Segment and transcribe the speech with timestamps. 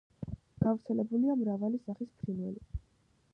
[0.63, 2.83] გავრცელებულია მრავალი სახის ფრინველი.